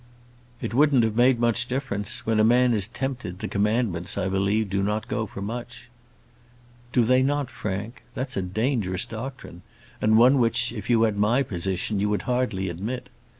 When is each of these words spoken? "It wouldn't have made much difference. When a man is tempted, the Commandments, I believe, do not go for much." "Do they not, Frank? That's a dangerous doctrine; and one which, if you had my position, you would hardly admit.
"It 0.61 0.73
wouldn't 0.73 1.03
have 1.03 1.15
made 1.15 1.39
much 1.39 1.67
difference. 1.67 2.25
When 2.25 2.39
a 2.39 2.43
man 2.43 2.73
is 2.73 2.87
tempted, 2.87 3.37
the 3.37 3.47
Commandments, 3.47 4.17
I 4.17 4.29
believe, 4.29 4.71
do 4.71 4.81
not 4.81 5.07
go 5.07 5.27
for 5.27 5.43
much." 5.43 5.91
"Do 6.91 7.03
they 7.03 7.21
not, 7.21 7.51
Frank? 7.51 8.01
That's 8.15 8.35
a 8.35 8.41
dangerous 8.41 9.05
doctrine; 9.05 9.61
and 10.01 10.17
one 10.17 10.39
which, 10.39 10.71
if 10.73 10.89
you 10.89 11.03
had 11.03 11.19
my 11.19 11.43
position, 11.43 11.99
you 11.99 12.09
would 12.09 12.23
hardly 12.23 12.67
admit. 12.67 13.09